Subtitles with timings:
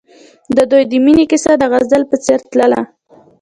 [0.55, 2.81] د دوی د مینې کیسه د غزل په څېر تلله.